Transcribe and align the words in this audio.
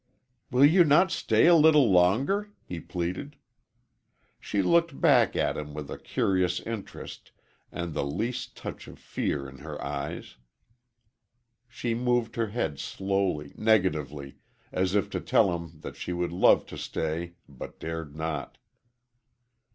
"Will 0.49 0.65
you 0.65 0.83
not 0.83 1.11
stay 1.11 1.45
a 1.45 1.53
little 1.53 1.91
longer?" 1.91 2.49
he 2.65 2.79
pleaded. 2.79 3.35
She 4.39 4.63
looked 4.63 4.99
back 4.99 5.35
at 5.35 5.55
him 5.55 5.75
with 5.75 5.91
a 5.91 5.97
curious 5.99 6.59
interest 6.61 7.31
and 7.71 7.93
the 7.93 8.03
least 8.03 8.57
touch 8.57 8.87
of 8.87 8.97
fear 8.97 9.47
in 9.47 9.59
her 9.59 9.79
eyes. 9.79 10.37
She 11.67 11.93
moved 11.93 12.35
her 12.35 12.47
head 12.47 12.79
slowly, 12.79 13.53
negatively, 13.55 14.37
as 14.71 14.95
if 14.95 15.07
to 15.11 15.21
tell 15.21 15.55
him 15.55 15.81
that 15.81 15.95
she 15.95 16.13
would 16.13 16.31
love 16.31 16.65
to 16.65 16.79
stay 16.79 17.33
but 17.47 17.79
dared 17.79 18.15
not. 18.15 18.57